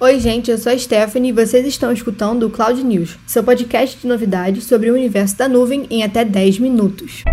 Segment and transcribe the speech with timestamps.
[0.00, 3.98] Oi, gente, eu sou a Stephanie e vocês estão escutando o Cloud News, seu podcast
[4.00, 7.24] de novidades sobre o universo da nuvem em até 10 minutos.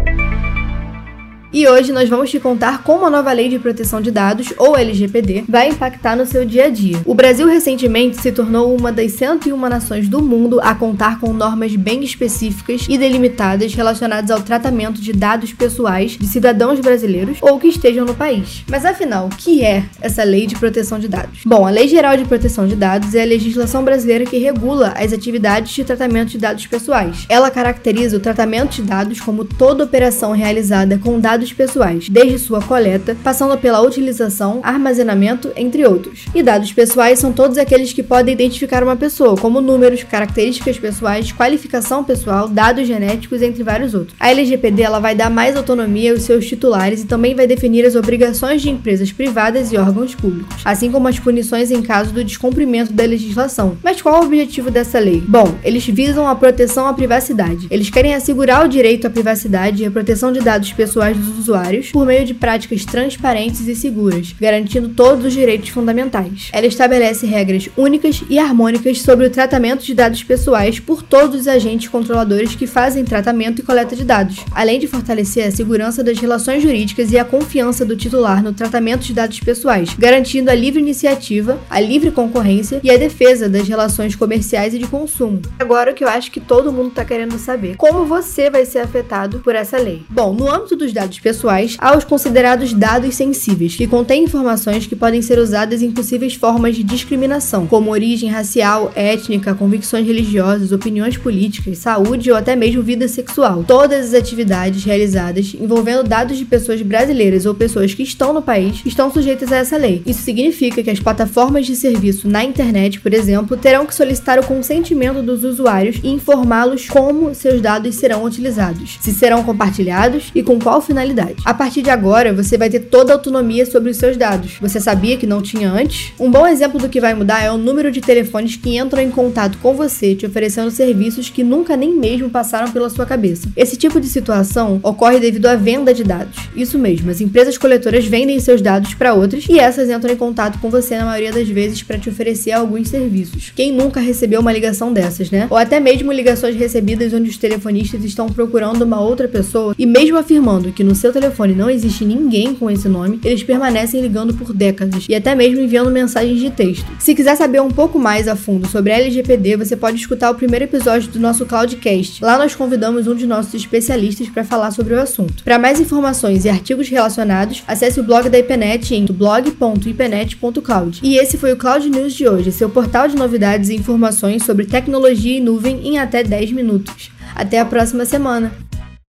[1.54, 4.76] E hoje nós vamos te contar como a nova Lei de Proteção de Dados, ou
[4.76, 7.00] LGPD, vai impactar no seu dia a dia.
[7.06, 11.76] O Brasil recentemente se tornou uma das 101 nações do mundo a contar com normas
[11.76, 17.68] bem específicas e delimitadas relacionadas ao tratamento de dados pessoais de cidadãos brasileiros ou que
[17.68, 18.64] estejam no país.
[18.68, 21.42] Mas afinal, o que é essa Lei de Proteção de Dados?
[21.46, 25.14] Bom, a Lei Geral de Proteção de Dados é a legislação brasileira que regula as
[25.14, 27.28] atividades de tratamento de dados pessoais.
[27.30, 32.40] Ela caracteriza o tratamento de dados como toda operação realizada com dados dados pessoais, desde
[32.40, 36.26] sua coleta, passando pela utilização, armazenamento, entre outros.
[36.34, 41.32] E dados pessoais são todos aqueles que podem identificar uma pessoa, como números, características pessoais,
[41.32, 44.16] qualificação pessoal, dados genéticos, entre vários outros.
[44.20, 47.96] A LGPD ela vai dar mais autonomia aos seus titulares e também vai definir as
[47.96, 52.94] obrigações de empresas privadas e órgãos públicos, assim como as punições em caso do descumprimento
[52.94, 53.78] da legislação.
[53.84, 55.22] Mas qual o objetivo dessa lei?
[55.28, 57.68] Bom, eles visam a proteção à privacidade.
[57.70, 61.92] Eles querem assegurar o direito à privacidade e a proteção de dados pessoais dos usuários
[61.92, 66.50] por meio de práticas transparentes e seguras, garantindo todos os direitos fundamentais.
[66.52, 71.48] Ela estabelece regras únicas e harmônicas sobre o tratamento de dados pessoais por todos os
[71.48, 76.20] agentes controladores que fazem tratamento e coleta de dados, além de fortalecer a segurança das
[76.20, 80.82] relações jurídicas e a confiança do titular no tratamento de dados pessoais, garantindo a livre
[80.82, 85.42] iniciativa, a livre concorrência e a defesa das relações comerciais e de consumo.
[85.60, 88.80] Agora o que eu acho que todo mundo está querendo saber: como você vai ser
[88.80, 90.04] afetado por essa lei?
[90.10, 95.22] Bom, no âmbito dos dados pessoais aos considerados dados sensíveis, que contêm informações que podem
[95.22, 101.78] ser usadas em possíveis formas de discriminação, como origem racial, étnica, convicções religiosas, opiniões políticas,
[101.78, 103.64] saúde ou até mesmo vida sexual.
[103.66, 108.82] Todas as atividades realizadas envolvendo dados de pessoas brasileiras ou pessoas que estão no país
[108.86, 110.02] estão sujeitas a essa lei.
[110.06, 114.46] Isso significa que as plataformas de serviço na internet, por exemplo, terão que solicitar o
[114.46, 120.60] consentimento dos usuários e informá-los como seus dados serão utilizados, se serão compartilhados e com
[120.60, 121.13] qual finalidade
[121.46, 124.58] a partir de agora, você vai ter toda a autonomia sobre os seus dados.
[124.60, 126.12] Você sabia que não tinha antes?
[126.20, 129.12] Um bom exemplo do que vai mudar é o número de telefones que entram em
[129.12, 133.50] contato com você, te oferecendo serviços que nunca nem mesmo passaram pela sua cabeça.
[133.56, 136.38] Esse tipo de situação ocorre devido à venda de dados.
[136.56, 140.60] Isso mesmo, as empresas coletoras vendem seus dados para outras e essas entram em contato
[140.60, 143.52] com você na maioria das vezes para te oferecer alguns serviços.
[143.56, 145.48] Quem nunca recebeu uma ligação dessas, né?
[145.50, 150.18] Ou até mesmo ligações recebidas onde os telefonistas estão procurando uma outra pessoa e mesmo
[150.18, 154.54] afirmando que no seu telefone não existe ninguém com esse nome, eles permanecem ligando por
[154.54, 156.86] décadas e até mesmo enviando mensagens de texto.
[157.00, 160.36] Se quiser saber um pouco mais a fundo sobre a LGPD, você pode escutar o
[160.36, 162.24] primeiro episódio do nosso Cloudcast.
[162.24, 165.44] Lá nós convidamos um de nossos especialistas para falar sobre o assunto.
[165.44, 171.00] Para mais informações e artigos relacionados, acesse o blog da IPNET em blog.ipenet.cloud.
[171.02, 174.68] E esse foi o Cloud News de hoje, seu portal de novidades e informações sobre
[174.68, 177.10] tecnologia e nuvem em até 10 minutos.
[177.36, 178.73] Até a próxima semana!